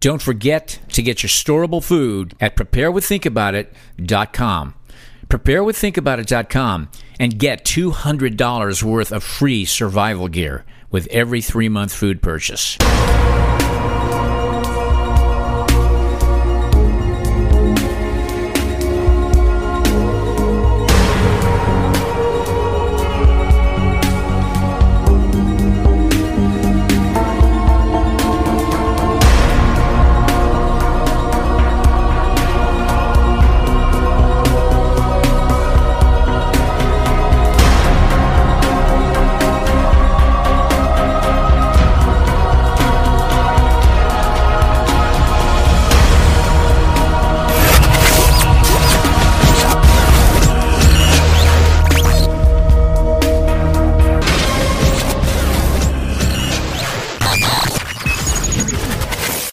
Don't 0.00 0.22
forget 0.22 0.78
to 0.92 1.02
get 1.02 1.24
your 1.24 1.30
storable 1.30 1.82
food 1.82 2.36
at 2.40 2.54
preparewiththinkaboutit.com. 2.54 4.74
Preparewiththinkaboutit.com 5.26 6.88
and 7.18 7.36
get 7.36 7.64
$200 7.64 8.82
worth 8.84 9.12
of 9.12 9.24
free 9.24 9.64
survival 9.64 10.28
gear 10.28 10.64
with 10.92 11.08
every 11.08 11.42
three 11.42 11.68
month 11.68 11.92
food 11.92 12.22
purchase. 12.22 12.78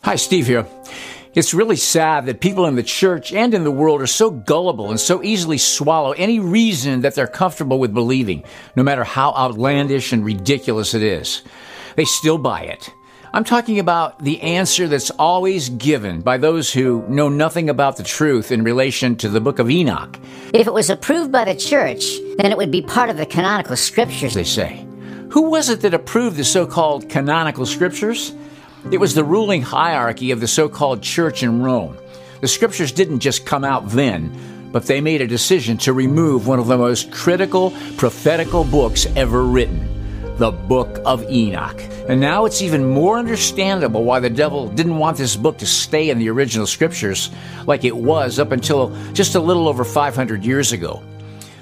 Hi, 0.05 0.17
Steve 0.17 0.45
here. 0.45 0.67
It's 1.33 1.55
really 1.55 1.77
sad 1.77 2.27
that 2.27 2.39
people 2.39 2.67
in 2.67 2.75
the 2.75 2.83
church 2.83 3.33
and 3.33 3.55
in 3.55 3.63
the 3.63 3.71
world 3.71 4.03
are 4.03 4.05
so 4.05 4.29
gullible 4.29 4.91
and 4.91 4.99
so 4.99 5.23
easily 5.23 5.57
swallow 5.57 6.11
any 6.11 6.39
reason 6.39 7.01
that 7.01 7.15
they're 7.15 7.25
comfortable 7.25 7.79
with 7.79 7.91
believing, 7.91 8.43
no 8.75 8.83
matter 8.83 9.03
how 9.03 9.33
outlandish 9.33 10.13
and 10.13 10.23
ridiculous 10.23 10.93
it 10.93 11.01
is. 11.01 11.41
They 11.95 12.05
still 12.05 12.37
buy 12.37 12.65
it. 12.65 12.93
I'm 13.33 13.43
talking 13.43 13.79
about 13.79 14.23
the 14.23 14.39
answer 14.43 14.87
that's 14.87 15.09
always 15.09 15.69
given 15.69 16.21
by 16.21 16.37
those 16.37 16.71
who 16.71 17.03
know 17.07 17.27
nothing 17.27 17.67
about 17.67 17.97
the 17.97 18.03
truth 18.03 18.51
in 18.51 18.63
relation 18.63 19.15
to 19.15 19.27
the 19.27 19.41
book 19.41 19.57
of 19.57 19.71
Enoch. 19.71 20.19
If 20.53 20.67
it 20.67 20.73
was 20.73 20.91
approved 20.91 21.31
by 21.31 21.45
the 21.45 21.55
church, 21.55 22.05
then 22.37 22.51
it 22.51 22.57
would 22.59 22.69
be 22.69 22.83
part 22.83 23.09
of 23.09 23.17
the 23.17 23.25
canonical 23.25 23.75
scriptures. 23.75 24.35
They 24.35 24.43
say. 24.43 24.85
Who 25.31 25.49
was 25.49 25.69
it 25.69 25.81
that 25.81 25.95
approved 25.95 26.37
the 26.37 26.43
so 26.43 26.67
called 26.67 27.09
canonical 27.09 27.65
scriptures? 27.65 28.35
It 28.91 28.99
was 28.99 29.15
the 29.15 29.23
ruling 29.23 29.63
hierarchy 29.63 30.29
of 30.29 30.39
the 30.39 30.47
so 30.47 30.69
called 30.69 31.01
church 31.01 31.41
in 31.41 31.63
Rome. 31.63 31.97
The 32.41 32.47
scriptures 32.47 32.91
didn't 32.91 33.19
just 33.19 33.43
come 33.43 33.63
out 33.63 33.89
then, 33.89 34.69
but 34.71 34.85
they 34.85 35.01
made 35.01 35.21
a 35.21 35.27
decision 35.27 35.77
to 35.79 35.93
remove 35.93 36.45
one 36.45 36.59
of 36.59 36.67
the 36.67 36.77
most 36.77 37.11
critical 37.11 37.71
prophetical 37.97 38.63
books 38.63 39.07
ever 39.15 39.43
written 39.43 39.91
the 40.37 40.51
Book 40.51 40.99
of 41.05 41.23
Enoch. 41.31 41.81
And 42.09 42.19
now 42.19 42.45
it's 42.45 42.61
even 42.61 42.87
more 42.89 43.17
understandable 43.17 44.03
why 44.03 44.19
the 44.19 44.29
devil 44.29 44.67
didn't 44.67 44.97
want 44.97 45.17
this 45.17 45.35
book 45.35 45.57
to 45.59 45.65
stay 45.65 46.09
in 46.09 46.19
the 46.19 46.29
original 46.29 46.67
scriptures 46.67 47.31
like 47.65 47.85
it 47.85 47.95
was 47.95 48.37
up 48.37 48.51
until 48.51 48.95
just 49.13 49.33
a 49.33 49.39
little 49.39 49.67
over 49.67 49.83
500 49.83 50.45
years 50.45 50.73
ago. 50.73 51.01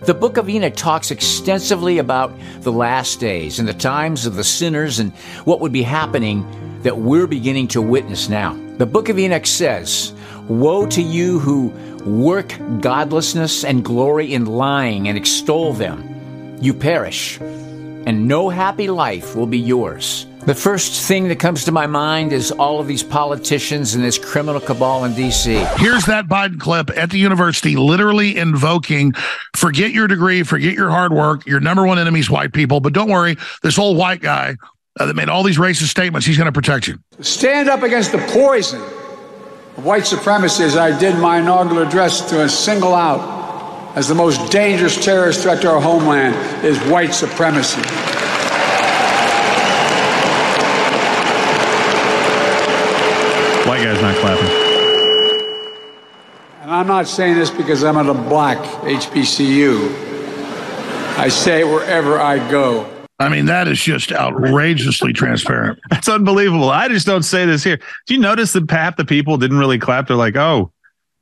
The 0.01 0.13
book 0.13 0.35
of 0.35 0.49
Enoch 0.49 0.75
talks 0.75 1.11
extensively 1.11 1.99
about 1.99 2.33
the 2.61 2.71
last 2.71 3.21
days 3.21 3.59
and 3.59 3.67
the 3.67 3.73
times 3.73 4.25
of 4.25 4.35
the 4.35 4.43
sinners 4.43 4.99
and 4.99 5.13
what 5.45 5.61
would 5.61 5.71
be 5.71 5.83
happening 5.83 6.45
that 6.83 6.97
we're 6.97 7.27
beginning 7.27 7.67
to 7.69 7.81
witness 7.81 8.29
now. 8.29 8.57
The 8.77 8.85
book 8.85 9.09
of 9.09 9.17
Enoch 9.17 9.47
says, 9.47 10.13
Woe 10.47 10.85
to 10.87 11.01
you 11.01 11.39
who 11.39 11.69
work 12.05 12.53
godlessness 12.81 13.63
and 13.63 13.83
glory 13.83 14.33
in 14.33 14.45
lying 14.45 15.07
and 15.07 15.17
extol 15.17 15.73
them. 15.73 16.57
You 16.61 16.73
perish, 16.73 17.39
and 17.39 18.27
no 18.27 18.49
happy 18.49 18.89
life 18.89 19.35
will 19.35 19.47
be 19.47 19.59
yours. 19.59 20.25
The 20.45 20.53
first 20.53 21.07
thing 21.07 21.29
that 21.29 21.39
comes 21.39 21.63
to 21.63 21.71
my 21.71 21.87
mind 21.87 22.33
is 22.33 22.51
all 22.51 22.81
of 22.81 22.87
these 22.87 23.01
politicians 23.01 23.95
and 23.95 24.03
this 24.03 24.17
criminal 24.17 24.59
cabal 24.59 25.05
in 25.05 25.13
D.C. 25.13 25.53
Here's 25.77 26.05
that 26.07 26.27
Biden 26.27 26.59
clip 26.59 26.89
at 26.97 27.11
the 27.11 27.17
university, 27.17 27.77
literally 27.77 28.37
invoking 28.37 29.13
forget 29.55 29.91
your 29.91 30.05
degree, 30.07 30.43
forget 30.43 30.73
your 30.73 30.89
hard 30.89 31.13
work. 31.13 31.45
Your 31.45 31.61
number 31.61 31.85
one 31.85 31.97
enemy 31.97 32.19
is 32.19 32.29
white 32.29 32.51
people. 32.51 32.81
But 32.81 32.91
don't 32.91 33.09
worry, 33.09 33.37
this 33.61 33.79
old 33.79 33.95
white 33.95 34.19
guy 34.19 34.57
uh, 34.99 35.05
that 35.05 35.15
made 35.15 35.29
all 35.29 35.43
these 35.43 35.57
racist 35.57 35.87
statements, 35.89 36.25
he's 36.25 36.37
going 36.37 36.45
to 36.45 36.51
protect 36.51 36.87
you. 36.87 36.99
Stand 37.19 37.69
up 37.69 37.83
against 37.83 38.11
the 38.11 38.19
poison 38.29 38.81
of 38.81 39.85
white 39.85 40.05
supremacy 40.05 40.63
as 40.63 40.75
I 40.75 40.97
did 40.97 41.17
my 41.17 41.39
inaugural 41.39 41.85
address 41.87 42.29
to 42.29 42.47
single 42.47 42.93
out 42.93 43.33
as 43.95 44.07
the 44.07 44.15
most 44.15 44.51
dangerous 44.51 45.03
terrorist 45.03 45.41
threat 45.41 45.61
to 45.61 45.69
our 45.69 45.81
homeland 45.81 46.35
is 46.65 46.79
white 46.89 47.13
supremacy. 47.13 47.81
White 53.67 53.83
guy's 53.83 54.01
not 54.01 54.15
clapping. 54.17 54.49
And 56.61 56.71
I'm 56.71 56.87
not 56.87 57.07
saying 57.07 57.35
this 57.35 57.49
because 57.49 57.83
I'm 57.83 57.97
at 57.97 58.07
a 58.07 58.13
black 58.13 58.57
HBCU. 58.83 60.11
I 61.17 61.29
say 61.29 61.61
it 61.61 61.65
wherever 61.65 62.19
I 62.19 62.39
go. 62.49 62.92
I 63.19 63.29
mean, 63.29 63.45
that 63.45 63.67
is 63.67 63.79
just 63.79 64.11
outrageously 64.11 65.13
transparent. 65.13 65.79
That's 65.89 66.09
unbelievable. 66.09 66.69
I 66.69 66.87
just 66.87 67.05
don't 67.05 67.23
say 67.23 67.45
this 67.45 67.63
here. 67.63 67.77
Do 68.07 68.13
you 68.13 68.19
notice 68.19 68.53
that 68.53 68.69
half 68.69 68.97
the 68.97 69.05
people 69.05 69.37
didn't 69.37 69.57
really 69.57 69.77
clap? 69.77 70.07
They're 70.07 70.17
like, 70.17 70.35
oh, 70.35 70.71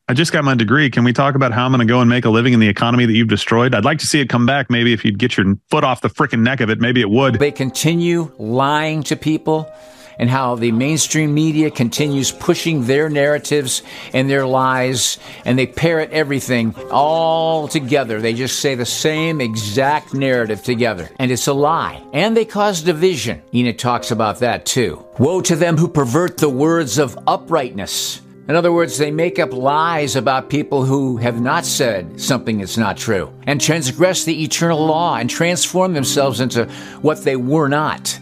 I 0.07 0.13
just 0.13 0.31
got 0.31 0.44
my 0.44 0.56
degree. 0.56 0.90
Can 0.90 1.03
we 1.03 1.13
talk 1.13 1.35
about 1.35 1.52
how 1.52 1.66
I'm 1.66 1.72
going 1.72 1.79
to 1.79 1.85
go 1.85 2.02
and 2.02 2.09
make 2.09 2.25
a 2.25 2.29
living 2.29 2.53
in 2.53 2.59
the 2.59 2.68
economy 2.68 3.06
that 3.06 3.13
you've 3.13 3.28
destroyed? 3.28 3.75
I'd 3.75 3.85
like 3.85 4.00
to 4.00 4.07
see 4.07 4.19
it 4.19 4.29
come 4.29 4.46
back. 4.46 4.69
Maybe 4.69 4.94
if 4.94 5.06
you'd 5.06 5.19
get 5.19 5.38
your 5.38 5.56
foot 5.69 5.84
off 5.84 6.02
the 6.02 6.09
freaking 6.09 6.41
neck 6.41 6.59
of 6.59 6.69
it, 6.69 6.79
maybe 6.79 7.02
it 7.02 7.09
would. 7.09 7.35
They 7.35 7.52
continue 7.52 8.31
lying 8.38 9.03
to 9.03 9.16
people 9.16 9.72
and 10.19 10.29
how 10.29 10.55
the 10.55 10.72
mainstream 10.72 11.33
media 11.33 11.72
continues 11.72 12.31
pushing 12.31 12.85
their 12.85 13.09
narratives 13.09 13.83
and 14.13 14.29
their 14.29 14.45
lies, 14.45 15.17
and 15.45 15.57
they 15.57 15.67
parrot 15.67 16.11
everything 16.11 16.75
all 16.91 17.67
together. 17.67 18.22
They 18.22 18.33
just 18.33 18.59
say 18.59 18.75
the 18.75 18.85
same 18.85 19.41
exact 19.41 20.13
narrative 20.13 20.63
together, 20.63 21.09
and 21.19 21.31
it's 21.31 21.47
a 21.47 21.53
lie. 21.53 22.03
And 22.13 22.35
they 22.35 22.45
cause 22.45 22.81
division. 22.81 23.41
Enoch 23.53 23.77
talks 23.77 24.11
about 24.11 24.39
that 24.39 24.66
too. 24.66 25.05
Woe 25.17 25.41
to 25.41 25.55
them 25.55 25.77
who 25.77 25.88
pervert 25.88 26.38
the 26.38 26.49
words 26.49 26.97
of 26.97 27.17
uprightness. 27.28 28.22
In 28.47 28.55
other 28.55 28.73
words, 28.73 28.97
they 28.97 29.11
make 29.11 29.39
up 29.39 29.53
lies 29.53 30.16
about 30.16 30.49
people 30.49 30.83
who 30.83 31.17
have 31.17 31.39
not 31.39 31.63
said 31.63 32.19
something 32.19 32.57
that's 32.57 32.78
not 32.78 32.97
true 32.97 33.31
and 33.47 33.61
transgress 33.61 34.25
the 34.25 34.43
eternal 34.43 34.85
law 34.85 35.16
and 35.16 35.29
transform 35.29 35.93
themselves 35.93 36.41
into 36.41 36.66
what 37.01 37.23
they 37.23 37.35
were 37.35 37.69
not. 37.69 38.19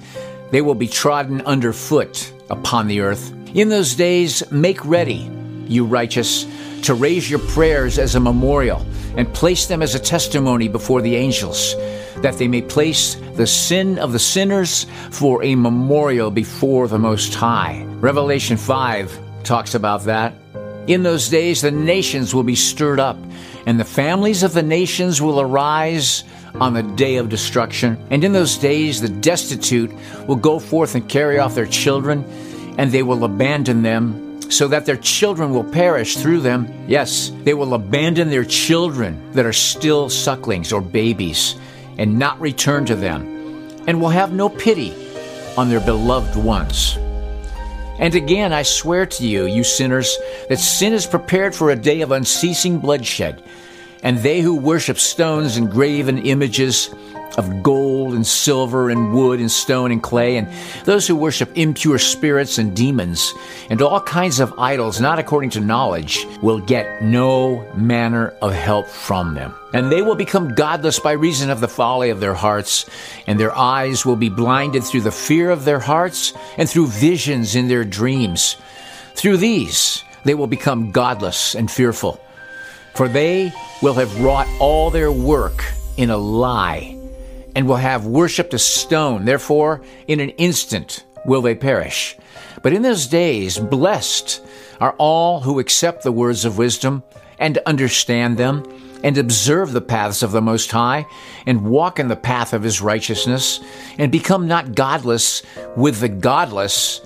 They 0.52 0.62
will 0.62 0.76
be 0.76 0.88
trodden 0.88 1.42
underfoot 1.42 2.34
upon 2.50 2.88
the 2.88 3.02
earth. 3.02 3.34
In 3.54 3.70
those 3.70 3.96
days, 3.96 4.50
make 4.52 4.84
ready, 4.86 5.30
you 5.68 5.86
righteous, 5.86 6.46
to 6.84 6.94
raise 6.94 7.30
your 7.30 7.40
prayers 7.40 8.00
as 8.00 8.16
a 8.16 8.20
memorial 8.20 8.86
and 9.16 9.32
place 9.34 9.66
them 9.66 9.82
as 9.82 9.96
a 9.96 10.00
testimony 10.00 10.68
before 10.68 11.02
the 11.02 11.16
angels, 11.16 11.76
that 12.22 12.38
they 12.38 12.48
may 12.48 12.62
place 12.62 13.16
the 13.36 13.48
sin 13.48 14.00
of 14.00 14.12
the 14.12 14.20
sinners 14.20 14.86
for 15.12 15.44
a 15.44 15.56
memorial 15.56 16.32
before 16.32 16.88
the 16.88 17.00
Most 17.00 17.34
High. 17.34 17.84
Revelation 18.00 18.58
5 18.58 19.44
talks 19.44 19.76
about 19.76 20.04
that. 20.04 20.34
In 20.88 21.04
those 21.04 21.30
days, 21.30 21.62
the 21.62 21.72
nations 21.72 22.34
will 22.34 22.44
be 22.44 22.56
stirred 22.56 23.00
up, 23.00 23.18
and 23.66 23.80
the 23.80 23.86
families 23.86 24.42
of 24.42 24.54
the 24.54 24.64
nations 24.64 25.22
will 25.22 25.40
arise 25.40 26.24
on 26.56 26.74
the 26.74 26.84
day 26.84 27.18
of 27.18 27.30
destruction. 27.30 27.98
And 28.10 28.24
in 28.24 28.34
those 28.34 28.58
days, 28.58 29.02
the 29.02 29.10
destitute 29.10 29.92
will 30.28 30.36
go 30.36 30.60
forth 30.60 30.96
and 30.96 31.08
carry 31.08 31.40
off 31.40 31.56
their 31.56 31.66
children, 31.66 32.24
and 32.78 32.92
they 32.92 33.04
will 33.04 33.24
abandon 33.24 33.82
them 33.82 34.42
so 34.52 34.68
that 34.68 34.86
their 34.86 34.98
children 34.98 35.54
will 35.54 35.64
perish 35.64 36.18
through 36.18 36.42
them. 36.42 36.68
Yes, 36.88 37.32
they 37.44 37.54
will 37.54 37.74
abandon 37.74 38.30
their 38.30 38.46
children 38.46 39.32
that 39.34 39.46
are 39.46 39.54
still 39.54 40.10
sucklings 40.10 40.74
or 40.74 40.82
babies 40.82 41.56
and 41.98 42.18
not 42.18 42.40
return 42.40 42.86
to 42.86 42.96
them, 42.96 43.24
and 43.88 44.02
will 44.02 44.10
have 44.10 44.34
no 44.34 44.50
pity 44.50 44.94
on 45.58 45.70
their 45.70 45.82
beloved 45.82 46.36
ones. 46.38 46.98
And 48.00 48.16
again, 48.16 48.54
I 48.54 48.64
swear 48.64 49.06
to 49.06 49.28
you, 49.28 49.46
you 49.46 49.66
sinners, 49.66 50.18
that 50.48 50.58
sin 50.58 50.94
is 50.94 51.06
prepared 51.06 51.54
for 51.54 51.70
a 51.70 51.76
day 51.76 52.00
of 52.00 52.12
unceasing 52.12 52.80
bloodshed 52.80 53.44
and 54.04 54.18
they 54.20 54.42
who 54.42 54.56
worship 54.56 54.98
stones 54.98 55.58
and 55.58 55.70
graven 55.72 56.18
images 56.18 56.90
of 57.38 57.64
gold 57.64 58.14
and 58.14 58.26
silver 58.26 58.90
and 58.90 59.14
wood 59.14 59.40
and 59.40 59.52
stone 59.52 59.92
and 59.92 60.04
clay, 60.04 60.38
and 60.38 60.48
those 60.86 61.08
who 61.08 61.16
worship 61.16 61.50
impure 61.56 62.00
spirits 62.00 62.58
and 62.58 62.76
demons, 62.76 63.34
and 63.70 63.82
all 63.82 64.02
kinds 64.02 64.40
of 64.40 64.54
idols 64.58 65.00
not 65.00 65.20
according 65.20 65.50
to 65.52 65.60
knowledge, 65.60 66.26
will 66.42 66.60
get 66.60 67.02
no 67.02 67.64
manner 67.76 68.34
of 68.42 68.54
help 68.54 68.88
from 68.88 69.36
them. 69.36 69.54
And 69.74 69.92
they 69.92 70.02
will 70.02 70.16
become 70.16 70.56
godless 70.56 71.00
by 71.00 71.12
reason 71.12 71.50
of 71.50 71.62
the 71.62 71.68
folly 71.68 72.10
of 72.10 72.20
their 72.20 72.34
hearts, 72.34 72.90
and 73.28 73.40
their 73.40 73.56
eyes 73.56 74.06
will 74.06 74.16
be 74.16 74.30
blinded 74.30 74.84
through 74.84 75.02
the 75.02 75.12
fear 75.12 75.52
of 75.52 75.64
their 75.64 75.80
hearts 75.80 76.34
and 76.58 76.68
through 76.68 76.88
visions 76.88 77.56
in 77.56 77.68
their 77.68 77.86
dreams 77.86 78.58
Through 79.20 79.38
these, 79.38 80.04
they 80.24 80.34
will 80.34 80.48
become 80.48 80.92
godless 80.92 81.54
and 81.54 81.70
fearful, 81.70 82.22
for 83.00 83.08
they 83.08 83.50
will 83.82 83.94
have 83.94 84.20
wrought 84.20 84.46
all 84.60 84.90
their 84.92 85.10
work 85.10 85.64
in 85.96 86.10
a 86.10 86.18
lie 86.18 87.00
and 87.56 87.66
will 87.66 87.78
have 87.78 88.06
worshipped 88.06 88.54
a 88.54 88.60
stone. 88.60 89.24
Therefore, 89.24 89.82
in 90.10 90.20
an 90.20 90.32
instant 90.32 91.06
will 91.24 91.42
they 91.42 91.56
perish. 91.56 92.18
But 92.62 92.74
in 92.74 92.82
those 92.82 93.08
days, 93.08 93.58
blessed 93.58 94.46
are 94.82 94.96
all 94.98 95.40
who 95.40 95.60
accept 95.60 96.04
the 96.04 96.12
words 96.12 96.44
of 96.44 96.58
wisdom 96.58 97.04
and 97.38 97.58
understand 97.60 98.36
them 98.36 98.66
and 99.02 99.18
observe 99.18 99.72
the 99.72 99.80
paths 99.80 100.22
of 100.22 100.34
the 100.34 100.42
Most 100.42 100.70
High 100.70 101.06
and 101.46 101.70
walk 101.70 102.00
in 102.02 102.10
the 102.10 102.18
path 102.18 102.52
of 102.52 102.64
his 102.64 102.82
righteousness 102.82 103.62
and 103.98 104.12
become 104.12 104.46
not 104.46 104.76
godless 104.76 105.42
with 105.78 106.02
the 106.02 106.10
godless, 106.10 107.00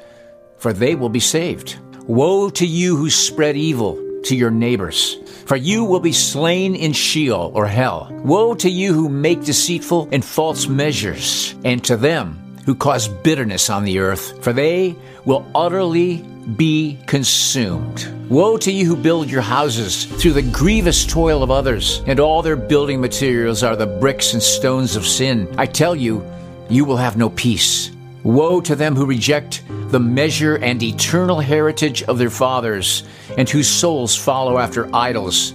for 0.58 0.74
they 0.74 0.96
will 0.96 1.10
be 1.10 1.20
saved. 1.20 1.78
Woe 2.08 2.50
to 2.50 2.66
you 2.66 2.96
who 2.96 3.12
spread 3.12 3.56
evil 3.56 4.00
to 4.24 4.36
your 4.36 4.50
neighbors, 4.50 5.18
for 5.46 5.56
you 5.56 5.84
will 5.84 6.00
be 6.00 6.14
slain 6.14 6.76
in 6.76 6.94
Sheol 6.94 7.52
or 7.54 7.68
hell. 7.68 8.10
Woe 8.24 8.54
to 8.56 8.70
you 8.70 8.94
who 8.94 9.10
make 9.10 9.44
deceitful 9.44 10.10
and 10.12 10.24
false 10.24 10.68
measures, 10.68 11.56
and 11.64 11.84
to 11.86 11.98
them 11.98 12.40
who 12.66 12.76
cause 12.76 13.08
bitterness 13.08 13.70
on 13.70 13.84
the 13.84 14.00
earth, 14.00 14.44
for 14.44 14.54
they 14.54 14.96
will 15.26 15.46
utterly 15.54 16.24
be 16.56 16.98
consumed. 17.08 18.08
Woe 18.30 18.58
to 18.58 18.72
you 18.72 18.86
who 18.86 18.96
build 18.96 19.30
your 19.30 19.42
houses 19.42 20.06
through 20.06 20.34
the 20.34 20.42
grievous 20.42 21.06
toil 21.06 21.44
of 21.44 21.52
others, 21.52 22.02
and 22.08 22.20
all 22.20 22.42
their 22.42 22.56
building 22.56 23.00
materials 23.00 23.64
are 23.64 23.76
the 23.76 23.86
bricks 23.86 24.34
and 24.34 24.42
stones 24.42 24.96
of 24.96 25.06
sin. 25.06 25.54
I 25.58 25.66
tell 25.66 25.96
you, 25.96 26.26
you 26.70 26.86
will 26.86 26.98
have 26.98 27.18
no 27.18 27.30
peace. 27.30 27.92
Woe 28.24 28.62
to 28.62 28.76
them 28.76 28.96
who 28.96 29.06
reject 29.06 29.64
the 29.94 30.00
measure 30.00 30.56
and 30.56 30.82
eternal 30.82 31.40
heritage 31.40 32.02
of 32.04 32.18
their 32.18 32.32
fathers, 32.32 33.04
and 33.38 33.48
whose 33.48 33.70
souls 33.70 34.16
follow 34.16 34.58
after 34.58 34.90
idols, 34.94 35.54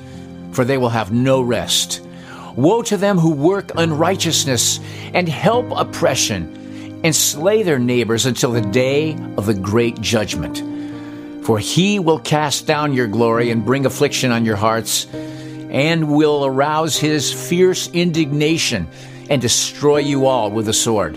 for 0.53 0.65
they 0.65 0.79
will 0.79 0.89
have 0.89 1.11
no 1.11 1.43
rest. 1.43 2.07
Woe 2.55 2.83
to 2.83 2.97
them 2.97 3.19
who 3.19 3.33
work 3.33 3.73
unrighteousness 3.75 4.79
and 5.13 5.29
help 5.29 5.73
oppression, 5.73 7.01
and 7.03 7.15
slay 7.15 7.65
their 7.65 7.81
neighbors 7.81 8.27
until 8.27 8.53
the 8.53 8.61
day 8.61 9.15
of 9.37 9.47
the 9.47 9.55
great 9.55 10.01
judgment. 10.01 10.63
For 11.45 11.59
he 11.59 11.99
will 11.99 12.21
cast 12.21 12.65
down 12.65 12.93
your 12.93 13.09
glory 13.09 13.51
and 13.51 13.65
bring 13.65 13.87
affliction 13.87 14.31
on 14.31 14.45
your 14.45 14.57
hearts, 14.57 15.09
and 15.13 16.15
will 16.17 16.47
arouse 16.47 16.97
his 16.97 17.33
fierce 17.33 17.91
indignation 17.91 18.87
and 19.29 19.43
destroy 19.43 19.99
you 19.99 20.27
all 20.27 20.49
with 20.49 20.67
the 20.67 20.73
sword. 20.73 21.17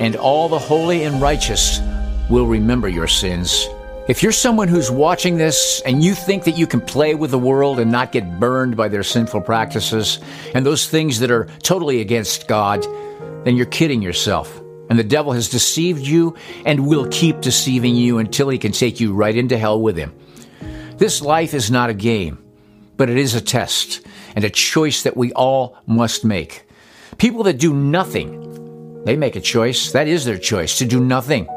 And 0.00 0.16
all 0.16 0.48
the 0.48 0.58
holy 0.58 1.04
and 1.04 1.20
righteous 1.20 1.80
will 2.28 2.46
remember 2.46 2.88
your 2.88 3.06
sins. 3.06 3.68
If 4.08 4.22
you're 4.22 4.32
someone 4.32 4.68
who's 4.68 4.90
watching 4.90 5.36
this 5.36 5.82
and 5.84 6.02
you 6.02 6.14
think 6.14 6.44
that 6.44 6.56
you 6.56 6.66
can 6.66 6.80
play 6.80 7.14
with 7.14 7.32
the 7.32 7.38
world 7.38 7.80
and 7.80 7.90
not 7.90 8.12
get 8.12 8.38
burned 8.38 8.76
by 8.76 8.88
their 8.88 9.02
sinful 9.02 9.40
practices 9.40 10.20
and 10.54 10.64
those 10.64 10.88
things 10.88 11.18
that 11.20 11.30
are 11.30 11.46
totally 11.62 12.00
against 12.00 12.46
God, 12.46 12.84
then 13.44 13.56
you're 13.56 13.66
kidding 13.66 14.02
yourself. 14.02 14.60
And 14.88 14.96
the 14.96 15.04
devil 15.04 15.32
has 15.32 15.48
deceived 15.48 16.06
you 16.06 16.36
and 16.64 16.86
will 16.86 17.08
keep 17.10 17.40
deceiving 17.40 17.96
you 17.96 18.18
until 18.18 18.48
he 18.48 18.58
can 18.58 18.70
take 18.70 19.00
you 19.00 19.12
right 19.12 19.36
into 19.36 19.58
hell 19.58 19.80
with 19.80 19.96
him. 19.96 20.14
This 20.98 21.20
life 21.20 21.52
is 21.52 21.70
not 21.70 21.90
a 21.90 21.94
game, 21.94 22.38
but 22.96 23.10
it 23.10 23.16
is 23.16 23.34
a 23.34 23.40
test 23.40 24.06
and 24.36 24.44
a 24.44 24.50
choice 24.50 25.02
that 25.02 25.16
we 25.16 25.32
all 25.32 25.76
must 25.86 26.24
make. 26.24 26.64
People 27.18 27.42
that 27.44 27.58
do 27.58 27.74
nothing, 27.74 29.02
they 29.04 29.16
make 29.16 29.34
a 29.34 29.40
choice. 29.40 29.90
That 29.92 30.06
is 30.06 30.24
their 30.24 30.38
choice 30.38 30.78
to 30.78 30.84
do 30.84 31.00
nothing 31.00 31.48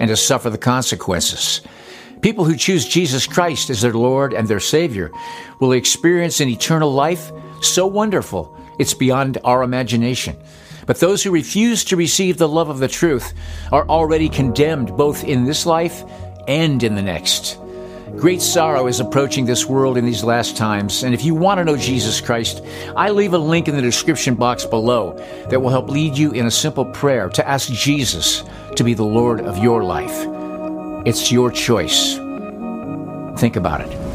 and 0.00 0.08
to 0.08 0.16
suffer 0.16 0.50
the 0.50 0.58
consequences. 0.58 1.60
People 2.20 2.44
who 2.44 2.56
choose 2.56 2.88
Jesus 2.88 3.26
Christ 3.26 3.70
as 3.70 3.80
their 3.80 3.92
Lord 3.92 4.34
and 4.34 4.48
their 4.48 4.60
Savior 4.60 5.10
will 5.60 5.72
experience 5.72 6.40
an 6.40 6.48
eternal 6.48 6.92
life 6.92 7.30
so 7.62 7.86
wonderful 7.86 8.56
it's 8.78 8.94
beyond 8.94 9.38
our 9.44 9.62
imagination. 9.62 10.36
But 10.86 11.00
those 11.00 11.22
who 11.22 11.30
refuse 11.30 11.84
to 11.84 11.96
receive 11.96 12.38
the 12.38 12.48
love 12.48 12.70
of 12.70 12.78
the 12.78 12.88
truth 12.88 13.34
are 13.70 13.86
already 13.88 14.28
condemned 14.28 14.96
both 14.96 15.22
in 15.22 15.44
this 15.44 15.66
life 15.66 16.02
and 16.48 16.82
in 16.82 16.94
the 16.94 17.02
next. 17.02 17.58
Great 18.16 18.42
sorrow 18.42 18.86
is 18.86 19.00
approaching 19.00 19.44
this 19.44 19.66
world 19.66 19.96
in 19.96 20.04
these 20.04 20.24
last 20.24 20.56
times, 20.56 21.04
and 21.04 21.14
if 21.14 21.24
you 21.24 21.34
want 21.34 21.58
to 21.58 21.64
know 21.64 21.76
Jesus 21.76 22.20
Christ, 22.20 22.64
I 22.96 23.10
leave 23.10 23.32
a 23.32 23.38
link 23.38 23.68
in 23.68 23.76
the 23.76 23.82
description 23.82 24.34
box 24.34 24.64
below 24.64 25.12
that 25.50 25.60
will 25.60 25.70
help 25.70 25.88
lead 25.88 26.18
you 26.18 26.32
in 26.32 26.46
a 26.46 26.50
simple 26.50 26.84
prayer 26.86 27.28
to 27.28 27.46
ask 27.46 27.70
Jesus 27.70 28.42
to 28.76 28.82
be 28.82 28.94
the 28.94 29.04
Lord 29.04 29.40
of 29.40 29.58
your 29.58 29.84
life. 29.84 30.26
It's 31.06 31.30
your 31.30 31.52
choice. 31.52 32.16
Think 33.38 33.56
about 33.56 33.82
it. 33.82 34.07